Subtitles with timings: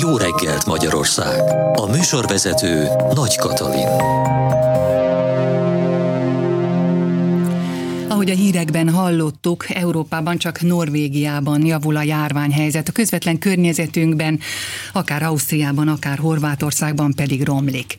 [0.00, 1.40] Jó reggelt Magyarország!
[1.74, 3.88] A műsorvezető Nagy Katalin.
[8.18, 12.88] Ahogy a hírekben hallottuk, Európában csak Norvégiában javul a járványhelyzet.
[12.88, 14.40] A közvetlen környezetünkben,
[14.92, 17.96] akár Ausztriában, akár Horvátországban pedig romlik.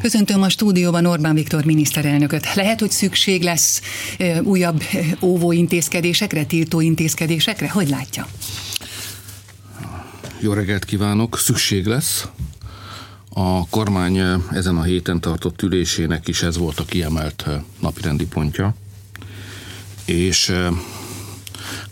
[0.00, 2.54] Köszöntöm a stúdióban Orbán Viktor miniszterelnököt.
[2.54, 3.80] Lehet, hogy szükség lesz
[4.42, 4.82] újabb
[5.20, 7.70] óvó intézkedésekre, tiltó intézkedésekre?
[7.70, 8.26] Hogy látja?
[10.40, 11.38] Jó reggelt kívánok!
[11.38, 12.26] Szükség lesz.
[13.28, 14.18] A kormány
[14.52, 17.46] ezen a héten tartott ülésének is ez volt a kiemelt
[17.80, 18.74] napirendi pontja
[20.04, 20.54] és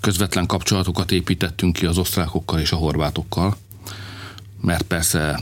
[0.00, 3.56] közvetlen kapcsolatokat építettünk ki az osztrákokkal és a horvátokkal,
[4.60, 5.40] mert persze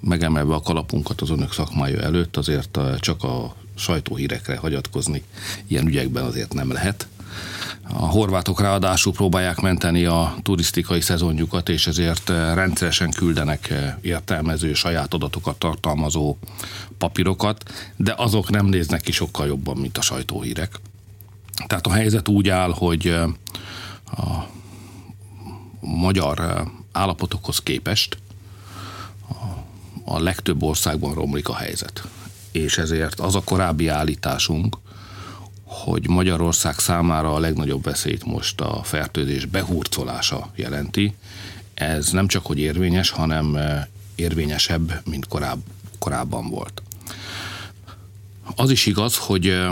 [0.00, 5.22] megemelve a kalapunkat az önök szakmája előtt, azért csak a sajtóhírekre hagyatkozni
[5.66, 7.06] ilyen ügyekben azért nem lehet.
[7.82, 15.58] A horvátok ráadásul próbálják menteni a turisztikai szezonjukat, és ezért rendszeresen küldenek értelmező, saját adatokat
[15.58, 16.36] tartalmazó
[16.98, 20.80] papírokat, de azok nem néznek ki sokkal jobban, mint a sajtóhírek.
[21.66, 23.06] Tehát a helyzet úgy áll, hogy
[24.06, 24.48] a
[25.80, 28.18] magyar állapotokhoz képest
[30.04, 32.08] a legtöbb országban romlik a helyzet.
[32.50, 34.76] És ezért az a korábbi állításunk,
[35.64, 41.14] hogy Magyarország számára a legnagyobb veszélyt most a fertőzés behurcolása jelenti,
[41.74, 43.58] ez nem csak hogy érvényes, hanem
[44.14, 45.60] érvényesebb, mint koráb,
[45.98, 46.82] korábban volt.
[48.56, 49.66] Az is igaz, hogy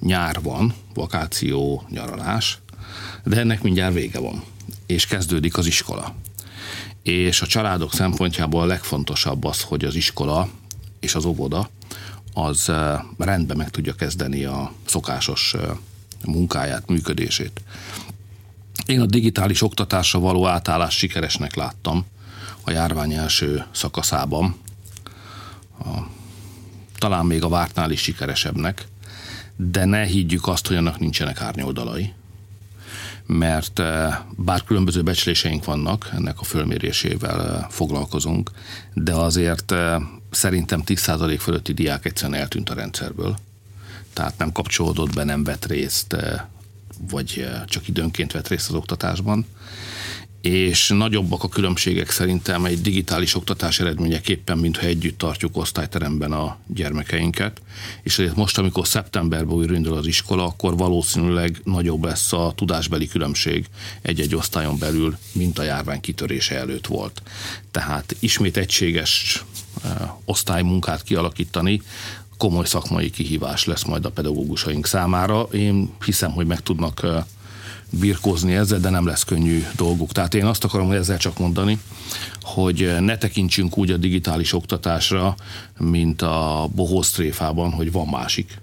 [0.00, 2.58] nyár van, vakáció, nyaralás,
[3.24, 4.42] de ennek mindjárt vége van,
[4.86, 6.14] és kezdődik az iskola.
[7.02, 10.48] És a családok szempontjából a legfontosabb az, hogy az iskola
[11.00, 11.68] és az óvoda
[12.34, 12.72] az
[13.18, 15.54] rendben meg tudja kezdeni a szokásos
[16.24, 17.60] munkáját, működését.
[18.86, 22.04] Én a digitális oktatásra való átállást sikeresnek láttam
[22.64, 24.56] a járvány első szakaszában.
[25.78, 25.98] A,
[26.98, 28.86] talán még a vártnál is sikeresebbnek,
[29.56, 32.12] de ne higgyük azt, hogy annak nincsenek árnyoldalai,
[33.26, 38.50] mert eh, bár különböző becsléseink vannak, ennek a fölmérésével eh, foglalkozunk,
[38.94, 39.96] de azért eh,
[40.30, 43.36] szerintem 10% fölötti diák egyszerűen eltűnt a rendszerből.
[44.12, 46.16] Tehát nem kapcsolódott be, nem vett részt,
[47.10, 49.46] vagy csak időnként vett részt az oktatásban
[50.42, 57.60] és nagyobbak a különbségek szerintem egy digitális oktatás eredményeképpen, mintha együtt tartjuk osztályteremben a gyermekeinket,
[58.02, 63.66] és ezért most, amikor szeptemberben újra az iskola, akkor valószínűleg nagyobb lesz a tudásbeli különbség
[64.02, 67.22] egy-egy osztályon belül, mint a járvány kitörése előtt volt.
[67.70, 69.44] Tehát ismét egységes
[70.24, 71.82] osztálymunkát kialakítani,
[72.36, 75.42] komoly szakmai kihívás lesz majd a pedagógusaink számára.
[75.42, 77.06] Én hiszem, hogy meg tudnak
[78.00, 80.12] birkózni ezzel, de nem lesz könnyű dolguk.
[80.12, 81.80] Tehát én azt akarom ezzel csak mondani,
[82.42, 85.34] hogy ne tekintsünk úgy a digitális oktatásra,
[85.78, 88.60] mint a bohóztréfában, hogy van másik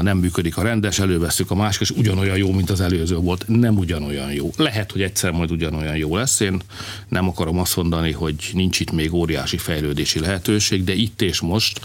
[0.00, 3.44] nem működik a rendes, előveszük a másik, és ugyanolyan jó, mint az előző volt.
[3.46, 4.50] Nem ugyanolyan jó.
[4.56, 6.40] Lehet, hogy egyszer majd ugyanolyan jó lesz.
[6.40, 6.60] Én
[7.08, 11.80] nem akarom azt mondani, hogy nincs itt még óriási fejlődési lehetőség, de itt és most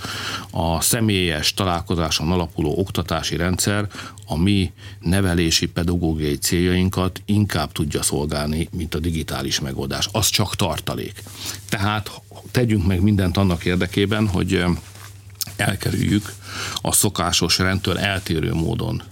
[0.51, 3.87] a személyes találkozáson alapuló oktatási rendszer
[4.25, 10.09] a mi nevelési pedagógiai céljainkat inkább tudja szolgálni, mint a digitális megoldás.
[10.11, 11.23] Az csak tartalék.
[11.69, 12.11] Tehát
[12.51, 14.63] tegyünk meg mindent annak érdekében, hogy
[15.57, 16.33] elkerüljük
[16.81, 19.03] a szokásos rendtől eltérő módon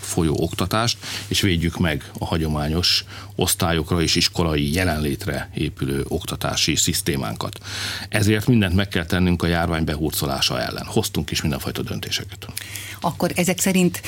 [0.00, 3.04] folyó oktatást, és védjük meg a hagyományos
[3.36, 7.58] osztályokra és iskolai jelenlétre épülő oktatási szisztémánkat.
[8.08, 10.84] Ezért mindent meg kell tennünk a járvány behurcolása ellen.
[10.86, 12.46] Hoztunk is mindenfajta döntéseket.
[13.00, 14.02] Akkor ezek szerint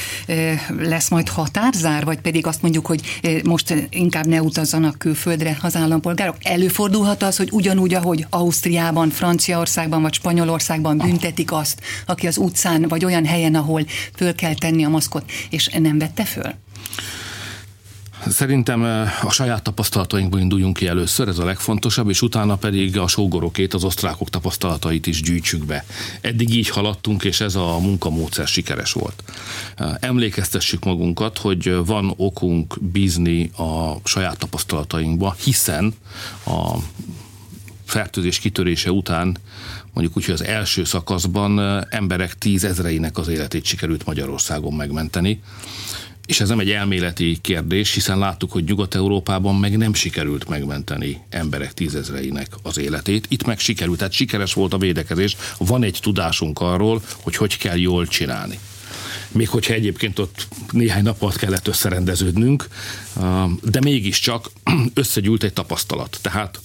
[0.78, 3.00] lesz majd határzár, vagy pedig azt mondjuk, hogy
[3.44, 6.36] most inkább ne utazzanak külföldre az állampolgárok?
[6.42, 13.04] Előfordulhat az, hogy ugyanúgy, ahogy Ausztriában, Franciaországban vagy Spanyolországban büntetik azt, aki az utcán vagy
[13.04, 13.86] olyan helyen, ahol
[14.16, 16.54] föl kell tenni a maszkot, és nem vette föl?
[18.28, 18.82] Szerintem
[19.22, 23.84] a saját tapasztalatainkból induljunk ki először, ez a legfontosabb, és utána pedig a sógorokét, az
[23.84, 25.84] osztrákok tapasztalatait is gyűjtsük be.
[26.20, 29.22] Eddig így haladtunk, és ez a munkamódszer sikeres volt.
[30.00, 35.94] Emlékeztessük magunkat, hogy van okunk bízni a saját tapasztalatainkba, hiszen
[36.46, 36.76] a
[37.84, 39.36] fertőzés kitörése után
[39.92, 45.40] mondjuk úgy, hogy az első szakaszban emberek tízezreinek az életét sikerült Magyarországon megmenteni
[46.26, 51.74] és ez nem egy elméleti kérdés, hiszen láttuk, hogy Nyugat-Európában meg nem sikerült megmenteni emberek
[51.74, 53.26] tízezreinek az életét.
[53.28, 55.36] Itt meg sikerült, tehát sikeres volt a védekezés.
[55.58, 58.58] Van egy tudásunk arról, hogy hogy kell jól csinálni.
[59.32, 62.68] még hogyha egyébként ott néhány nap alatt kellett összerendeződnünk,
[63.62, 64.50] de mégiscsak
[64.94, 66.18] összegyűlt egy tapasztalat.
[66.22, 66.60] Tehát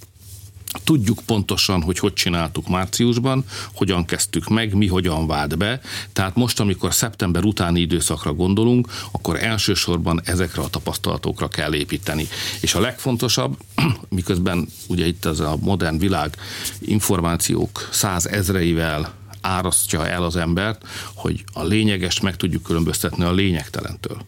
[0.84, 5.82] Tudjuk pontosan, hogy hogy csináltuk márciusban, hogyan kezdtük meg, mi hogyan vált be.
[6.14, 12.28] Tehát most, amikor szeptember utáni időszakra gondolunk, akkor elsősorban ezekre a tapasztalatokra kell építeni.
[12.62, 13.58] És a legfontosabb,
[14.10, 16.36] miközben ugye itt az a modern világ
[16.80, 24.22] információk százezreivel árasztja el az embert, hogy a lényeges meg tudjuk különböztetni a lényegtelentől.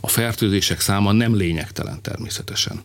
[0.00, 2.82] A fertőzések száma nem lényegtelen természetesen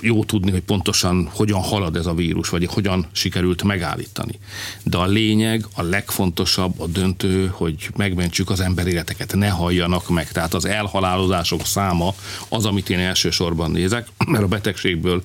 [0.00, 4.38] jó tudni, hogy pontosan hogyan halad ez a vírus, vagy hogyan sikerült megállítani.
[4.82, 10.32] De a lényeg, a legfontosabb, a döntő, hogy megmentsük az emberéleteket, ne halljanak meg.
[10.32, 12.14] Tehát az elhalálozások száma
[12.48, 15.22] az, amit én elsősorban nézek, mert a betegségből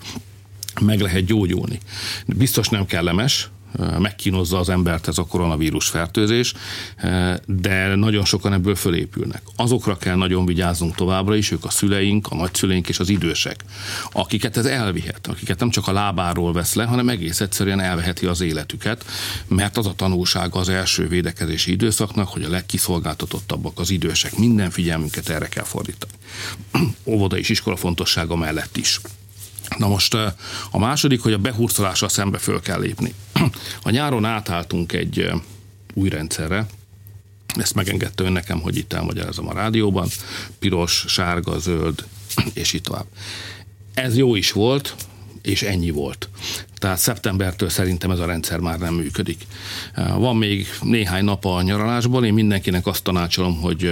[0.81, 1.79] meg lehet gyógyulni.
[2.25, 3.49] Biztos nem kellemes,
[3.99, 6.53] megkínozza az embert ez a koronavírus fertőzés,
[7.45, 9.41] de nagyon sokan ebből fölépülnek.
[9.55, 13.63] Azokra kell nagyon vigyáznunk továbbra is, ők a szüleink, a nagyszüleink és az idősek,
[14.11, 18.41] akiket ez elvihet, akiket nem csak a lábáról vesz le, hanem egész egyszerűen elveheti az
[18.41, 19.05] életüket,
[19.47, 24.37] mert az a tanulsága az első védekezési időszaknak, hogy a legkiszolgáltatottabbak az idősek.
[24.37, 26.11] Minden figyelmünket erre kell fordítani.
[27.13, 28.99] Óvoda és iskola fontossága mellett is.
[29.77, 30.13] Na most
[30.71, 33.13] a második, hogy a behurcolással szembe föl kell lépni.
[33.83, 35.31] A nyáron átálltunk egy
[35.93, 36.65] új rendszerre,
[37.55, 40.07] ezt megengedte ön nekem, hogy itt elmagyarázom a rádióban,
[40.59, 42.05] piros, sárga, zöld,
[42.53, 43.05] és így tovább.
[43.93, 44.95] Ez jó is volt,
[45.41, 46.29] és ennyi volt.
[46.75, 49.47] Tehát szeptembertől szerintem ez a rendszer már nem működik.
[49.95, 53.91] Van még néhány nap a nyaralásból, én mindenkinek azt tanácsolom, hogy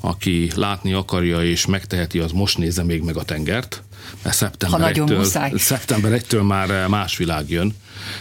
[0.00, 3.82] aki látni akarja és megteheti, az most nézze még meg a tengert,
[4.22, 7.74] mert szeptember, ha 1-től, szeptember 1-től már eh, más világ jön.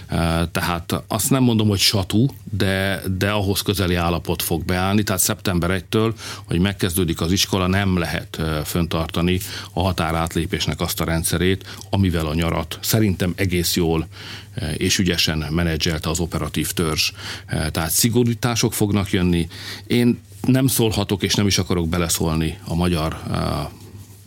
[0.07, 5.03] Eh, tehát azt nem mondom, hogy satú, de, de ahhoz közeli állapot fog beállni.
[5.03, 6.13] Tehát szeptember 1-től,
[6.45, 9.39] hogy megkezdődik az iskola, nem lehet eh, föntartani
[9.73, 14.07] a határátlépésnek azt a rendszerét, amivel a nyarat szerintem egész jól
[14.77, 17.11] és ügyesen menedzselte az operatív törzs.
[17.71, 19.47] Tehát szigorítások fognak jönni.
[19.87, 23.21] Én nem szólhatok és nem is akarok beleszólni a magyar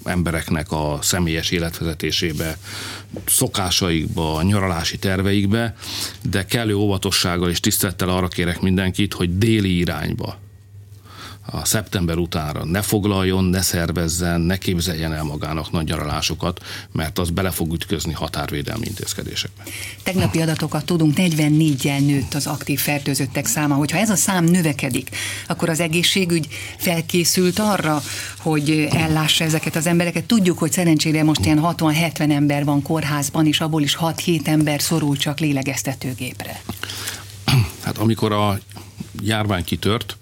[0.05, 2.59] embereknek a személyes életvezetésébe,
[3.27, 5.75] szokásaikba, nyaralási terveikbe,
[6.23, 10.39] de kellő óvatossággal és tisztelettel arra kérek mindenkit, hogy déli irányba
[11.47, 16.61] a szeptember utánra ne foglaljon, ne szervezzen, ne képzeljen el magának nagy nyaralásokat,
[16.93, 19.63] mert az bele fog ütközni határvédelmi intézkedésekbe.
[20.03, 23.75] Tegnapi adatokat tudunk, 44-jel nőtt az aktív fertőzöttek száma.
[23.75, 25.11] Hogyha ez a szám növekedik,
[25.47, 26.49] akkor az egészségügy
[26.79, 28.03] felkészült arra,
[28.39, 30.25] hogy ellássa ezeket az embereket.
[30.25, 35.17] Tudjuk, hogy szerencsére most ilyen 60-70 ember van kórházban, és abból is 6-7 ember szorul
[35.17, 36.63] csak lélegeztetőgépre.
[37.83, 38.59] Hát amikor a
[39.23, 40.17] járvány kitört,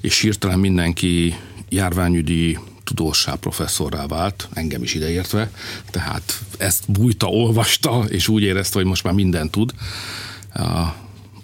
[0.00, 1.36] és hirtelen mindenki
[1.68, 5.50] járványügyi tudósá, professzorrá vált, engem is ideértve,
[5.90, 9.72] tehát ezt bújta, olvasta, és úgy érezte, hogy most már mindent tud.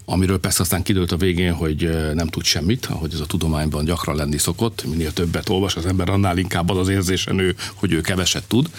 [0.05, 4.17] Amiről persze aztán kidőlt a végén, hogy nem tud semmit, ahogy ez a tudományban gyakran
[4.17, 4.85] lenni szokott.
[4.85, 8.71] Minél többet olvas az ember, annál inkább az az érzésen ő, hogy ő keveset tud.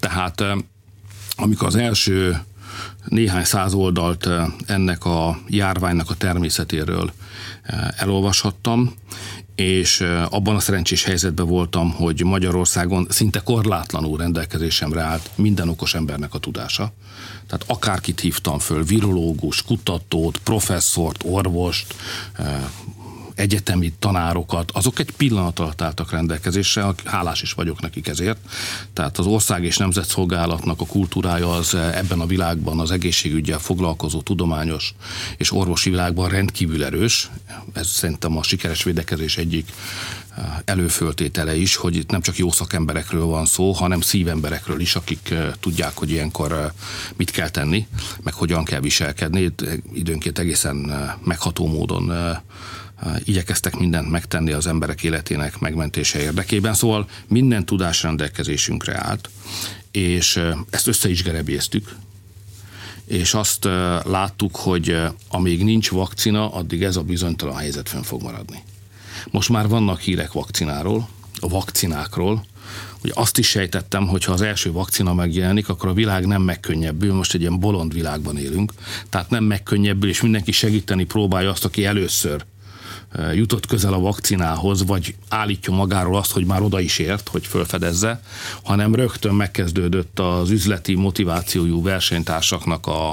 [0.00, 0.44] Tehát
[1.36, 2.40] amikor az első
[3.08, 4.28] néhány száz oldalt
[4.66, 7.12] ennek a járványnak a természetéről
[7.96, 8.94] elolvashattam,
[9.54, 16.34] és abban a szerencsés helyzetben voltam, hogy Magyarországon szinte korlátlanul rendelkezésemre állt minden okos embernek
[16.34, 16.92] a tudása.
[17.46, 21.94] Tehát akárkit hívtam föl, virológus, kutatót, professzort, orvost,
[23.36, 28.38] egyetemi tanárokat, azok egy pillanat alatt álltak rendelkezésre, hálás is vagyok nekik ezért.
[28.92, 34.94] Tehát az ország és nemzetszolgálatnak a kultúrája az ebben a világban az egészségügyel foglalkozó tudományos
[35.36, 37.30] és orvosi világban rendkívül erős.
[37.72, 39.72] Ez szerintem a sikeres védekezés egyik
[40.36, 45.30] eh, előföltétele is, hogy itt nem csak jó szakemberekről van szó, hanem szívemberekről is, akik
[45.30, 46.70] eh, tudják, hogy ilyenkor eh,
[47.16, 47.86] mit kell tenni,
[48.22, 49.52] meg hogyan kell viselkedni.
[49.92, 50.76] Időnként egészen
[51.24, 52.12] megható módon
[53.24, 59.30] igyekeztek mindent megtenni az emberek életének megmentése érdekében, szóval minden tudás rendelkezésünkre állt,
[59.90, 61.96] és ezt össze is gerebéztük,
[63.06, 63.64] és azt
[64.04, 68.62] láttuk, hogy amíg nincs vakcina, addig ez a bizonytalan helyzet fönn fog maradni.
[69.30, 71.08] Most már vannak hírek vakcináról,
[71.40, 72.44] a vakcinákról,
[73.00, 77.14] hogy azt is sejtettem, hogy ha az első vakcina megjelenik, akkor a világ nem megkönnyebbül,
[77.14, 78.72] most egy ilyen bolond világban élünk,
[79.08, 82.44] tehát nem megkönnyebbül, és mindenki segíteni próbálja azt, aki először
[83.32, 88.20] jutott közel a vakcinához, vagy állítja magáról azt, hogy már oda is ért, hogy fölfedezze,
[88.62, 93.08] hanem rögtön megkezdődött az üzleti motivációjú versenytársaknak a,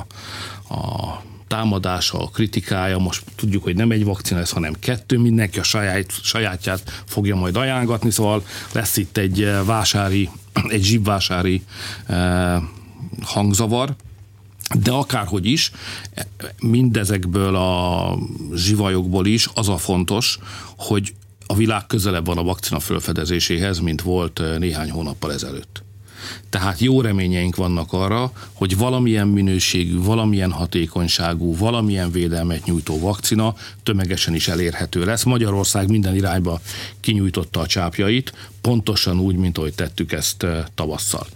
[0.69, 5.63] a támadása, a kritikája, most tudjuk, hogy nem egy vakcina lesz, hanem kettő, mindenki a
[5.63, 10.29] saját, sajátját fogja majd ajánlatni, szóval lesz itt egy vásári,
[10.75, 11.63] egy zsibvásári
[12.05, 12.61] eh,
[13.21, 13.95] hangzavar,
[14.79, 15.71] de akárhogy is,
[16.59, 18.17] mindezekből a
[18.55, 20.39] zsivajokból is az a fontos,
[20.77, 21.13] hogy
[21.47, 25.83] a világ közelebb van a vakcina felfedezéséhez, mint volt néhány hónappal ezelőtt.
[26.49, 34.35] Tehát jó reményeink vannak arra, hogy valamilyen minőségű, valamilyen hatékonyságú, valamilyen védelmet nyújtó vakcina tömegesen
[34.35, 35.23] is elérhető lesz.
[35.23, 36.61] Magyarország minden irányba
[36.99, 41.27] kinyújtotta a csápjait, pontosan úgy, mint ahogy tettük ezt tavasszal.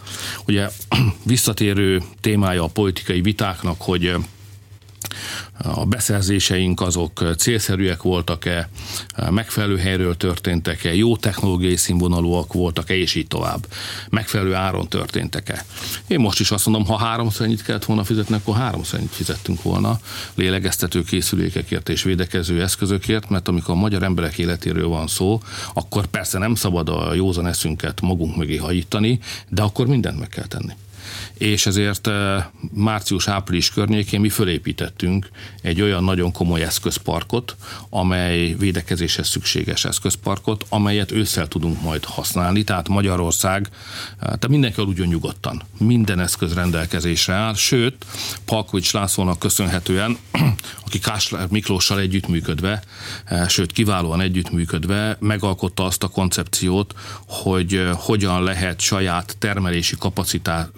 [0.47, 0.69] Ugye
[1.23, 4.15] visszatérő témája a politikai vitáknak, hogy
[5.63, 8.69] a beszerzéseink azok célszerűek voltak-e,
[9.29, 13.67] megfelelő helyről történtek-e, jó technológiai színvonalúak voltak-e, és így tovább.
[14.09, 15.65] Megfelelő áron történtek-e.
[16.07, 19.61] Én most is azt mondom, ha háromszor ennyit kellett volna fizetni, akkor háromszor ennyit fizettünk
[19.61, 19.99] volna
[20.35, 25.41] lélegeztető készülékekért és védekező eszközökért, mert amikor a magyar emberek életéről van szó,
[25.73, 30.47] akkor persze nem szabad a józan eszünket magunk mögé hajítani, de akkor mindent meg kell
[30.47, 30.73] tenni
[31.33, 32.09] és ezért
[32.73, 35.29] március-április környékén mi fölépítettünk
[35.61, 37.55] egy olyan nagyon komoly eszközparkot,
[37.89, 45.07] amely védekezéshez szükséges eszközparkot, amelyet ősszel tudunk majd használni, tehát Magyarország, eh, tehát mindenki aludjon
[45.07, 45.61] nyugodtan.
[45.77, 48.05] Minden eszköz rendelkezésre áll, sőt,
[48.45, 50.17] Palkovics Lászlónak köszönhetően,
[50.85, 52.83] aki Kásler Miklóssal együttműködve,
[53.47, 56.93] sőt kiválóan együttműködve megalkotta azt a koncepciót,
[57.27, 59.95] hogy hogyan lehet saját termelési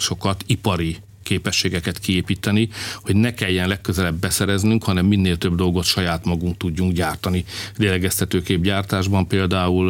[0.10, 2.70] kapacitásokat ipari képességeket kiépíteni,
[3.02, 7.46] hogy ne kelljen legközelebb beszereznünk, hanem minél több dolgot saját magunk tudjunk gyártani.
[7.78, 9.90] Lélegeztetőkép gyártásban például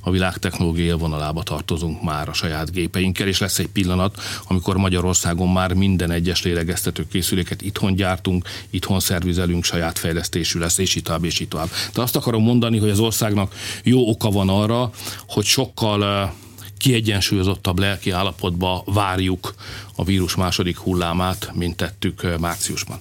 [0.00, 5.48] a világ technológia vonalába tartozunk már a saját gépeinkkel, és lesz egy pillanat, amikor Magyarországon
[5.48, 11.24] már minden egyes lélegeztető készüléket itthon gyártunk, itthon szervizelünk, saját fejlesztésű lesz, és így tovább,
[11.24, 11.70] és így tovább.
[11.94, 14.90] De azt akarom mondani, hogy az országnak jó oka van arra,
[15.26, 16.32] hogy sokkal
[16.78, 19.54] kiegyensúlyozottabb lelki állapotba várjuk
[19.94, 22.98] a vírus második hullámát, mint tettük márciusban.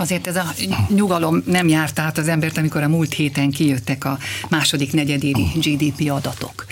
[0.00, 0.54] Azért ez a
[0.88, 6.10] nyugalom nem járt át az embert, amikor a múlt héten kijöttek a második negyedévi GDP
[6.10, 6.66] adatok.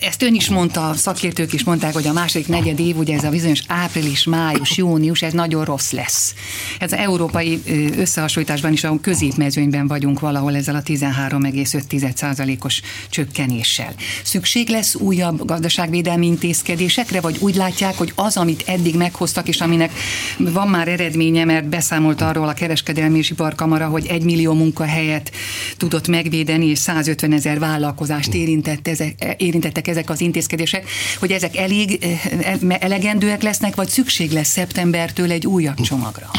[0.00, 3.30] Ezt ön is mondta, szakértők is mondták, hogy a második negyed év, ugye ez a
[3.30, 6.34] bizonyos április, május, június, ez nagyon rossz lesz.
[6.78, 7.62] Ez az európai
[7.96, 13.94] összehasonlításban is a középmezőnyben vagyunk valahol ezzel a 13,5%-os csökkenéssel.
[14.24, 19.92] Szükség lesz újabb gazdaságvédelmi intézkedésekre, vagy úgy látják, hogy az, amit eddig meghoztak, és aminek
[20.38, 25.32] van már eredménye, mert beszámolt arról a kereskedelmi és iparkamara, hogy egy millió munkahelyet
[25.76, 32.04] tudott megvédeni, és 150 ezer vállalkozást érintett ezek, érintettek ezek az intézkedések, hogy ezek elég
[32.04, 36.30] eh, elegendőek lesznek, vagy szükség lesz szeptembertől egy újabb csomagra?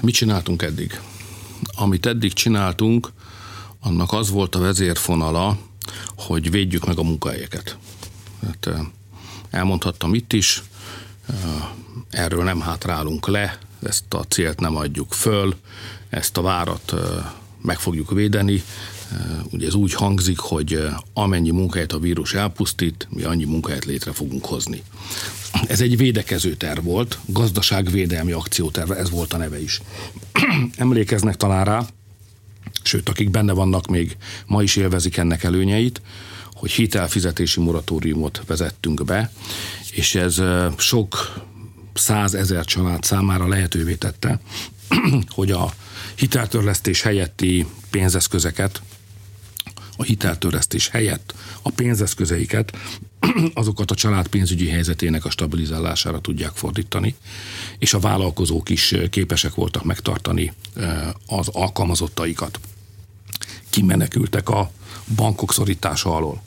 [0.00, 1.00] Mit csináltunk eddig?
[1.76, 3.12] Amit eddig csináltunk,
[3.80, 5.58] annak az volt a vezérfonala,
[6.16, 7.76] hogy védjük meg a munkahelyeket.
[8.46, 8.80] Hát, eh,
[9.50, 10.62] elmondhattam itt is,
[11.28, 11.36] eh,
[12.10, 15.54] erről nem hátrálunk le, ezt a célt nem adjuk föl,
[16.08, 16.94] ezt a várat
[17.62, 18.62] meg fogjuk védeni,
[19.50, 24.44] Ugye ez úgy hangzik, hogy amennyi munkahelyet a vírus elpusztít, mi annyi munkahelyet létre fogunk
[24.44, 24.82] hozni.
[25.66, 29.80] Ez egy védekező terv volt, gazdaságvédelmi akcióterv, ez volt a neve is.
[30.76, 31.86] Emlékeznek talán rá,
[32.82, 36.02] sőt, akik benne vannak még ma is élvezik ennek előnyeit,
[36.52, 39.32] hogy hitelfizetési moratóriumot vezettünk be,
[39.90, 40.42] és ez
[40.76, 41.42] sok
[41.94, 44.40] százezer család számára lehetővé tette,
[45.36, 45.72] hogy a
[46.14, 48.82] hiteltörlesztés helyetti pénzeszközeket
[49.96, 52.76] a hiteltöresztés helyett a pénzeszközeiket
[53.54, 57.14] azokat a család pénzügyi helyzetének a stabilizálására tudják fordítani,
[57.78, 60.52] és a vállalkozók is képesek voltak megtartani
[61.26, 62.60] az alkalmazottaikat.
[63.70, 64.70] Kimenekültek a
[65.14, 66.42] bankok szorítása alól.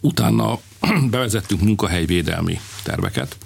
[0.00, 0.58] Utána
[1.10, 3.36] bevezettünk munkahelyvédelmi terveket,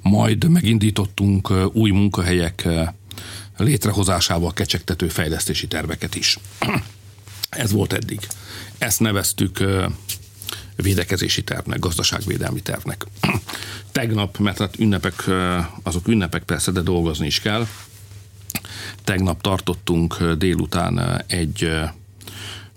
[0.00, 2.68] majd megindítottunk új munkahelyek
[3.56, 6.38] létrehozásával kecsegtető fejlesztési terveket is.
[7.50, 8.20] Ez volt eddig.
[8.78, 9.64] Ezt neveztük
[10.76, 13.06] védekezési tervnek, gazdaságvédelmi tervnek.
[13.92, 15.24] Tegnap, mert hát ünnepek,
[15.82, 17.66] azok ünnepek persze, de dolgozni is kell.
[19.04, 21.70] Tegnap tartottunk délután egy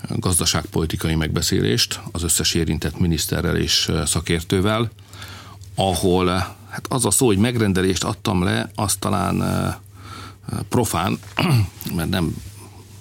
[0.08, 4.92] gazdaságpolitikai megbeszélést az összes érintett miniszterrel és szakértővel,
[5.76, 6.28] ahol
[6.70, 9.44] hát az a szó, hogy megrendelést adtam le, azt talán
[10.70, 11.20] profán,
[11.96, 12.36] mert nem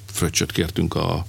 [0.07, 1.26] fröccsöt kértünk a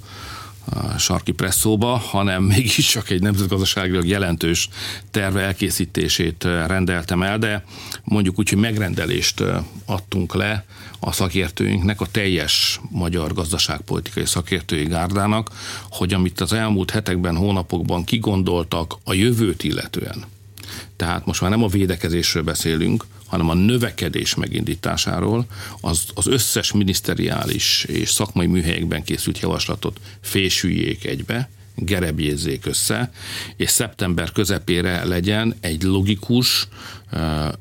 [0.98, 4.70] sarki presszóba, hanem mégiscsak egy nemzetgazdaságilag jelentős
[5.12, 7.64] terve elkészítését rendeltem el, de
[8.04, 9.44] mondjuk úgy, hogy megrendelést
[9.86, 10.66] adtunk le
[11.00, 15.50] a szakértőinknek, a teljes magyar gazdaságpolitikai szakértői gárdának,
[15.90, 20.26] hogy amit az elmúlt hetekben, hónapokban kigondoltak a jövőt illetően,
[20.96, 25.46] tehát most már nem a védekezésről beszélünk, hanem a növekedés megindításáról,
[25.82, 33.12] az, az összes miniszteriális és szakmai műhelyekben készült javaslatot fésüljék egybe, gerebjézzék össze,
[33.56, 36.68] és szeptember közepére legyen egy logikus,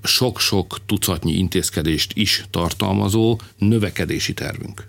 [0.03, 4.87] sok-sok tucatnyi intézkedést is tartalmazó növekedési tervünk.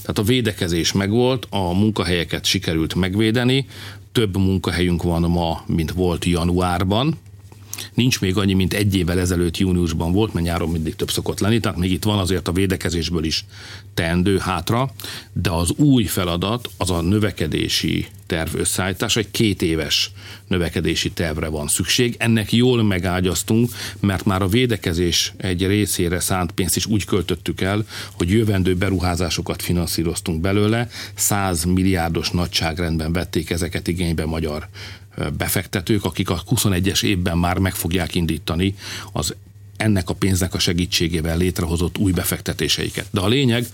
[0.00, 3.66] Tehát a védekezés megvolt, a munkahelyeket sikerült megvédeni,
[4.12, 7.18] több munkahelyünk van ma, mint volt januárban,
[7.94, 11.60] nincs még annyi, mint egy évvel ezelőtt júniusban volt, mert nyáron mindig több szokott lenni,
[11.60, 13.44] tehát még itt van azért a védekezésből is
[13.94, 14.90] teendő hátra,
[15.32, 20.10] de az új feladat az a növekedési terv összeállítás, egy két éves
[20.46, 22.14] növekedési tervre van szükség.
[22.18, 23.70] Ennek jól megágyaztunk,
[24.00, 29.62] mert már a védekezés egy részére szánt pénzt is úgy költöttük el, hogy jövendő beruházásokat
[29.62, 34.68] finanszíroztunk belőle, 100 milliárdos nagyságrendben vették ezeket igénybe magyar
[35.36, 38.74] befektetők, akik a 21-es évben már meg fogják indítani
[39.12, 39.34] az
[39.76, 43.06] ennek a pénznek a segítségével létrehozott új befektetéseiket.
[43.10, 43.66] De a lényeg,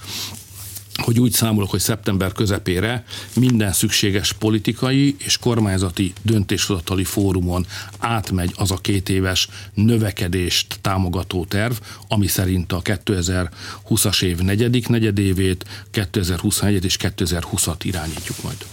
[0.94, 7.66] hogy úgy számolok, hogy szeptember közepére minden szükséges politikai és kormányzati döntéshozatali fórumon
[7.98, 11.74] átmegy az a két éves növekedést támogató terv,
[12.08, 18.66] ami szerint a 2020-as év negyedik negyedévét, 2021 és 2020-at irányítjuk majd.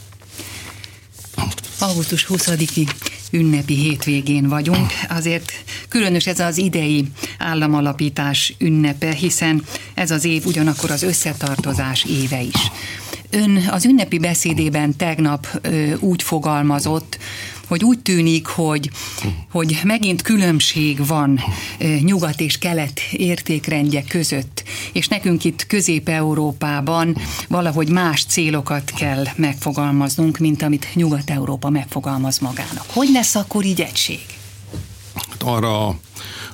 [1.81, 2.89] Augusztus 20-i
[3.31, 5.51] ünnepi hétvégén vagyunk, azért
[5.89, 7.05] különös ez az idei
[7.38, 12.71] államalapítás ünnepe, hiszen ez az év ugyanakkor az összetartozás éve is.
[13.29, 17.17] Ön az ünnepi beszédében tegnap ö, úgy fogalmazott,
[17.72, 18.90] hogy úgy tűnik, hogy,
[19.51, 21.40] hogy megint különbség van
[22.01, 30.62] nyugat és kelet értékrendje között, és nekünk itt Közép-Európában valahogy más célokat kell megfogalmaznunk, mint
[30.62, 32.86] amit Nyugat-Európa megfogalmaz magának.
[32.88, 34.20] Hogy lesz akkor így egység?
[35.13, 35.96] Hát arra a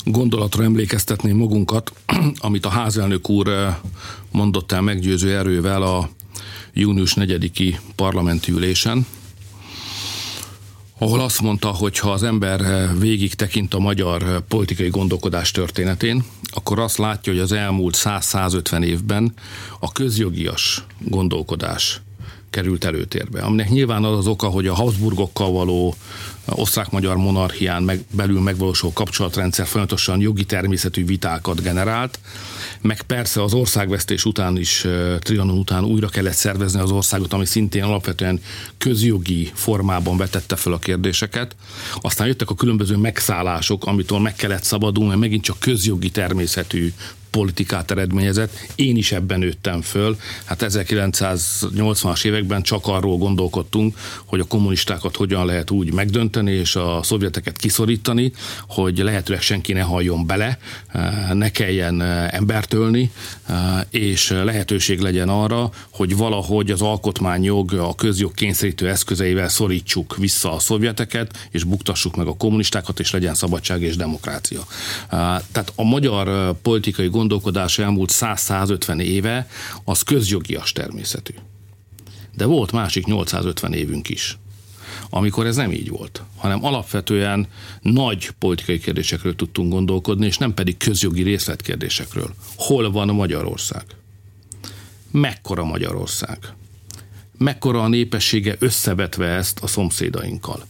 [0.04, 1.92] gondolatra emlékeztetném magunkat,
[2.48, 3.78] amit a házelnök úr
[4.32, 6.10] mondott el meggyőző erővel a
[6.74, 9.06] június 4-i parlamenti ülésen,
[10.98, 15.52] ahol azt mondta, hogy ha az ember eh, végig tekint a magyar eh, politikai gondolkodás
[15.52, 19.34] történetén, akkor azt látja, hogy az elmúlt 100-150 évben
[19.80, 22.02] a közjogias gondolkodás
[22.50, 23.42] került előtérbe.
[23.42, 25.96] Aminek nyilván az az oka, hogy a Habsburgokkal való
[26.46, 32.20] osztrák-magyar monarchián meg, belül megvalósuló kapcsolatrendszer folyamatosan jogi természetű vitákat generált,
[32.88, 34.86] meg persze az országvesztés után is,
[35.20, 38.42] Trianon után újra kellett szervezni az országot, ami szintén alapvetően
[38.78, 41.56] közjogi formában vetette fel a kérdéseket.
[42.02, 46.94] Aztán jöttek a különböző megszállások, amitől meg kellett szabadulni, mert megint csak közjogi természetű
[47.32, 48.58] politikát eredményezett.
[48.76, 50.18] Én is ebben nőttem föl.
[50.46, 57.00] Hát 1980-as években csak arról gondolkodtunk, hogy a kommunistákat hogyan lehet úgy megdönteni, és a
[57.04, 58.32] szovjeteket kiszorítani,
[58.68, 60.58] hogy lehetőleg senki ne halljon bele,
[61.34, 63.12] ne kelljen embert ölni,
[63.90, 70.60] és lehetőség legyen arra, hogy valahogy az alkotmányjog a közjog kényszerítő eszközeivel szorítsuk vissza a
[70.60, 74.62] szovjeteket, és buktassuk meg a kommunistákat, és legyen szabadság és demokrácia.
[75.10, 79.48] Tehát a magyar politikai gondolkodás elmúlt 100-150 éve
[79.84, 81.34] az közjogias természetű.
[82.36, 84.38] De volt másik 850 évünk is,
[85.10, 87.48] amikor ez nem így volt, hanem alapvetően
[87.82, 92.34] nagy politikai kérdésekről tudtunk gondolkodni, és nem pedig közjogi részletkérdésekről.
[92.56, 93.86] Hol van Magyarország?
[95.12, 96.38] Mekkora Magyarország?
[97.38, 100.66] Mekkora a népessége összevetve ezt a szomszédainkkal?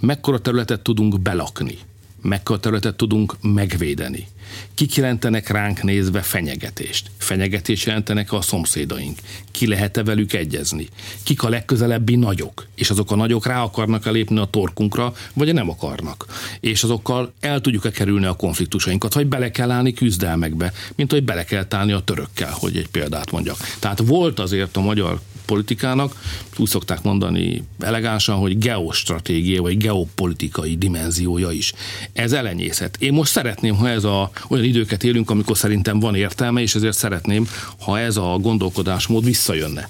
[0.00, 1.78] Mekkora területet tudunk belakni?
[2.22, 4.26] Mekkora területet tudunk megvédeni?
[4.74, 7.10] Kik jelentenek ránk nézve fenyegetést?
[7.18, 9.18] Fenyegetést jelentenek a szomszédaink.
[9.50, 10.88] Ki lehet-e velük egyezni?
[11.22, 12.66] Kik a legközelebbi nagyok?
[12.74, 16.26] És azok a nagyok rá akarnak elépni a torkunkra, vagy nem akarnak?
[16.60, 21.44] És azokkal el tudjuk-e kerülni a konfliktusainkat, vagy bele kell állni küzdelmekbe, mint hogy bele
[21.44, 23.56] kell állni a törökkel, hogy egy példát mondjak.
[23.78, 26.20] Tehát volt azért a magyar politikának,
[26.56, 31.72] úgy szokták mondani elegánsan, hogy geostratégia vagy geopolitikai dimenziója is.
[32.12, 32.96] Ez elenyészet.
[33.00, 36.96] Én most szeretném, ha ez a, olyan időket élünk, amikor szerintem van értelme, és ezért
[36.96, 37.48] szeretném,
[37.80, 39.88] ha ez a gondolkodásmód visszajönne.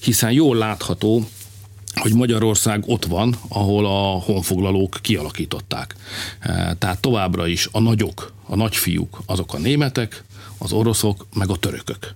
[0.00, 1.28] Hiszen jól látható,
[1.94, 5.94] hogy Magyarország ott van, ahol a honfoglalók kialakították.
[6.40, 10.24] E, tehát továbbra is a nagyok, a nagyfiúk, azok a németek,
[10.58, 12.14] az oroszok, meg a törökök.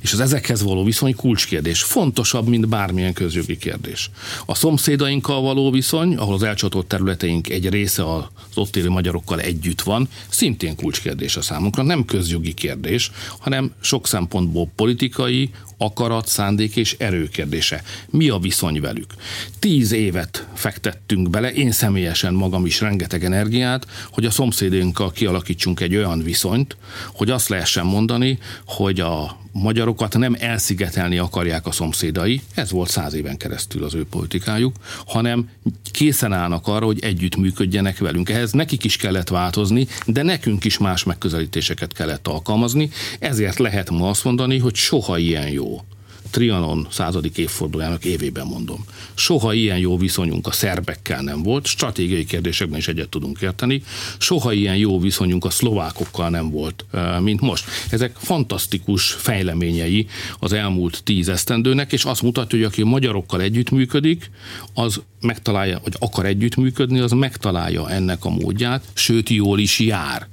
[0.00, 1.82] És az ezekhez való viszony kulcskérdés.
[1.82, 4.10] Fontosabb, mint bármilyen közjogi kérdés.
[4.46, 9.80] A szomszédainkkal való viszony, ahol az elcsatolt területeink egy része az ott élő magyarokkal együtt
[9.80, 11.82] van, szintén kulcskérdés a számunkra.
[11.82, 17.82] Nem közjogi kérdés, hanem sok szempontból politikai, akarat, szándék és erő kérdése.
[18.10, 19.14] Mi a viszony velük?
[19.58, 25.96] Tíz évet fektettünk bele, én személyesen magam is rengeteg energiát, hogy a szomszédunkkal kialakítsunk egy
[25.96, 26.76] olyan viszonyt,
[27.12, 33.14] hogy azt lehessen mondani, hogy a magyarokat nem elszigetelni akarják a szomszédai, ez volt száz
[33.14, 34.74] éven keresztül az ő politikájuk,
[35.06, 35.48] hanem
[35.90, 38.28] készen állnak arra, hogy együtt működjenek velünk.
[38.30, 44.08] Ehhez nekik is kellett változni, de nekünk is más megközelítéseket kellett alkalmazni, ezért lehet ma
[44.08, 45.80] azt mondani, hogy soha ilyen jó
[46.30, 48.84] Trianon századik évfordulójának évében mondom.
[49.14, 53.82] Soha ilyen jó viszonyunk a szerbekkel nem volt, stratégiai kérdésekben is egyet tudunk érteni,
[54.18, 56.84] soha ilyen jó viszonyunk a szlovákokkal nem volt,
[57.20, 57.64] mint most.
[57.90, 60.06] Ezek fantasztikus fejleményei
[60.38, 64.30] az elmúlt tíz esztendőnek, és azt mutatja, hogy aki magyarokkal együttműködik,
[64.74, 70.28] az megtalálja, vagy akar együttműködni, az megtalálja ennek a módját, sőt jól is jár.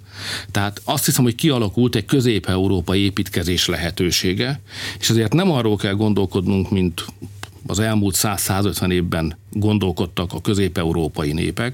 [0.51, 4.59] Tehát azt hiszem, hogy kialakult egy közép-európai építkezés lehetősége,
[4.99, 7.05] és ezért nem arról kell gondolkodnunk, mint
[7.67, 11.73] az elmúlt 100-150 évben gondolkodtak a közép-európai népek,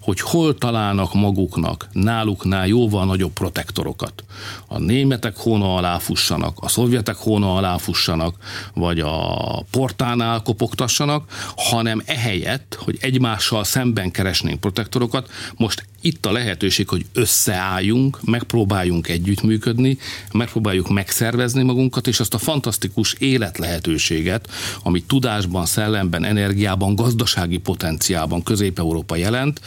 [0.00, 4.24] hogy hol találnak maguknak náluknál jóval nagyobb protektorokat.
[4.66, 8.36] A németek hóna alá fussanak, a szovjetek hóna alá fussanak,
[8.74, 16.88] vagy a portánál kopogtassanak, hanem ehelyett, hogy egymással szemben keresnénk protektorokat, most itt a lehetőség,
[16.88, 19.98] hogy összeálljunk, megpróbáljunk együttműködni,
[20.32, 24.50] megpróbáljuk megszervezni magunkat, és azt a fantasztikus életlehetőséget,
[24.82, 29.60] amit tudásban, szellemben, energiában, gazdasági potenciálban Közép-Európa jelent,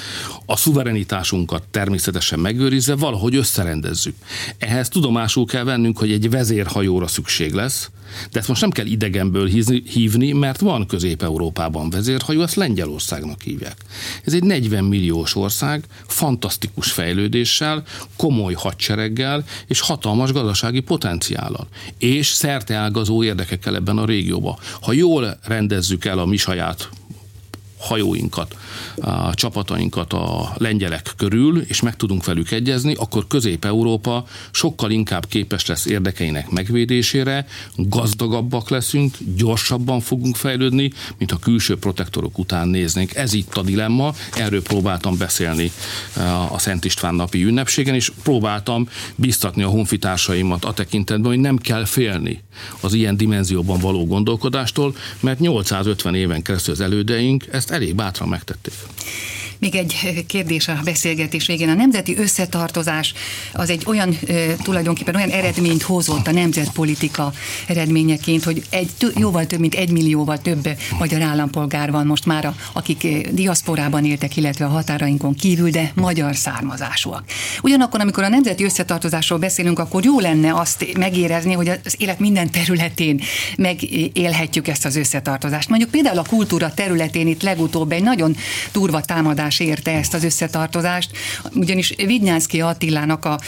[0.45, 4.15] a szuverenitásunkat természetesen megőrizve valahogy összerendezzük.
[4.57, 7.89] Ehhez tudomásul kell vennünk, hogy egy vezérhajóra szükség lesz,
[8.31, 9.47] de ezt most nem kell idegenből
[9.85, 13.75] hívni, mert van Közép-Európában vezérhajó, ezt Lengyelországnak hívják.
[14.23, 17.83] Ez egy 40 milliós ország, fantasztikus fejlődéssel,
[18.15, 21.67] komoly hadsereggel és hatalmas gazdasági potenciállal.
[21.97, 24.55] És szerteágazó érdekekkel ebben a régióban.
[24.81, 26.89] Ha jól rendezzük el a mi saját
[27.85, 28.55] hajóinkat,
[28.95, 35.65] a csapatainkat a lengyelek körül, és meg tudunk velük egyezni, akkor Közép-Európa sokkal inkább képes
[35.65, 43.15] lesz érdekeinek megvédésére, gazdagabbak leszünk, gyorsabban fogunk fejlődni, mint a külső protektorok után néznénk.
[43.15, 45.71] Ez itt a dilemma, erről próbáltam beszélni
[46.51, 51.85] a Szent István napi ünnepségen, és próbáltam biztatni a honfitársaimat a tekintetben, hogy nem kell
[51.85, 52.43] félni
[52.79, 58.73] az ilyen dimenzióban való gondolkodástól, mert 850 éven keresztül az elődeink ezt elég bátran megtették.
[59.59, 61.69] Még egy kérdés a beszélgetés végén.
[61.69, 63.13] A nemzeti összetartozás
[63.53, 64.17] az egy olyan
[64.63, 67.33] tulajdonképpen olyan eredményt hozott a nemzetpolitika
[67.67, 73.07] eredményeként, hogy egy jóval több, mint egy millióval több magyar állampolgár van most már, akik
[73.31, 77.23] diaszporában éltek, illetve a határainkon kívül, de magyar származásúak.
[77.61, 82.51] Ugyanakkor, amikor a nemzeti összetartozásról beszélünk, akkor jó lenne azt megérezni, hogy az élet minden
[82.51, 83.21] területén
[83.57, 85.69] megélhetjük ezt az összetartozást.
[85.69, 88.35] Mondjuk például a kultúra területén itt legutóbb egy nagyon
[88.71, 91.11] durva támadás támadás érte ezt az összetartozást,
[91.53, 93.39] ugyanis Vidnyánszki Attilának a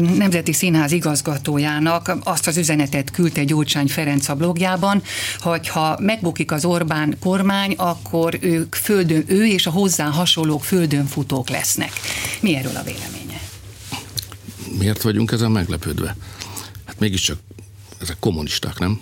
[0.00, 5.02] Nemzeti Színház igazgatójának azt az üzenetet küldte Gyurcsány Ferenc a blogjában,
[5.38, 11.06] hogy ha megbukik az Orbán kormány, akkor ők földön, ő és a hozzá hasonlók földön
[11.06, 11.92] futók lesznek.
[12.40, 13.40] Mi erről a véleménye?
[14.78, 16.16] Miért vagyunk ezen meglepődve?
[16.84, 17.38] Hát mégiscsak
[18.00, 19.00] ezek kommunisták, nem?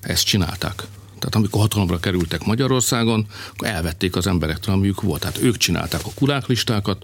[0.00, 0.82] Ezt csinálták.
[1.24, 5.20] Tehát amikor hatalomra kerültek Magyarországon, akkor elvették az emberektől, amiük volt.
[5.20, 7.02] Tehát ők csinálták a kuláklistákat,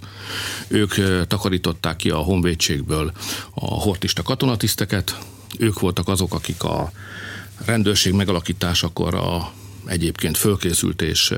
[0.69, 0.95] ők
[1.27, 3.13] takarították ki a honvédségből
[3.55, 5.19] a hortista katonatiszteket,
[5.59, 6.93] ők voltak azok, akik a
[7.65, 9.53] rendőrség megalakításakor a
[9.87, 11.35] egyébként fölkészült és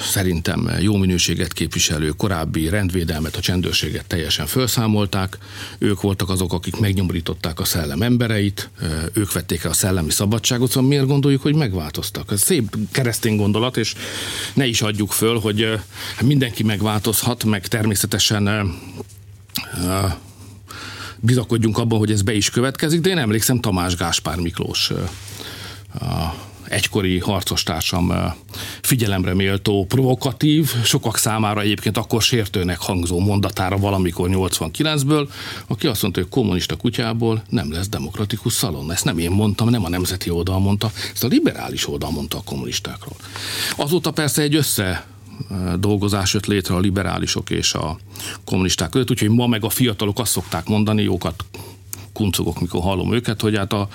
[0.00, 5.38] szerintem jó minőséget képviselő korábbi rendvédelmet, a csendőrséget teljesen felszámolták.
[5.78, 8.70] Ők voltak azok, akik megnyomorították a szellem embereit,
[9.12, 12.32] ők vették el a szellemi szabadságot, szóval miért gondoljuk, hogy megváltoztak?
[12.32, 13.94] Ez szép keresztény gondolat, és
[14.54, 15.78] ne is adjuk föl, hogy
[16.20, 18.74] mindenki megváltozhat, meg természetesen
[21.20, 24.90] bizakodjunk abban, hogy ez be is következik, de én emlékszem Tamás Gáspár Miklós
[26.72, 28.12] egykori harcostársam
[28.82, 35.28] figyelemre méltó, provokatív, sokak számára egyébként akkor sértőnek hangzó mondatára valamikor 89-ből,
[35.66, 38.92] aki azt mondta, hogy kommunista kutyából nem lesz demokratikus szalon.
[38.92, 42.42] Ezt nem én mondtam, nem a nemzeti oldal mondta, ezt a liberális oldal mondta a
[42.44, 43.16] kommunistákról.
[43.76, 45.06] Azóta persze egy össze
[45.78, 47.98] dolgozás jött létre a liberálisok és a
[48.44, 51.44] kommunisták között, úgyhogy ma meg a fiatalok azt szokták mondani, jókat
[52.12, 53.88] kuncogok, mikor hallom őket, hogy hát a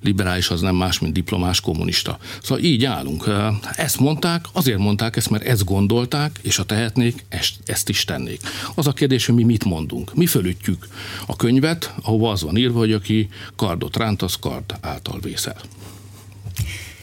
[0.00, 2.18] liberális az nem más, mint diplomás kommunista.
[2.42, 3.30] Szóval így állunk.
[3.74, 7.24] Ezt mondták, azért mondták ezt, mert ezt gondolták, és ha tehetnék,
[7.64, 8.40] ezt, is tennék.
[8.74, 10.14] Az a kérdés, hogy mi mit mondunk.
[10.14, 10.86] Mi fölütjük
[11.26, 15.56] a könyvet, ahova az van írva, hogy aki kardot ránt, az kard által vészel.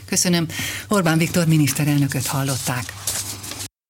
[0.05, 0.47] Köszönöm.
[0.88, 2.93] Orbán Viktor miniszterelnököt hallották.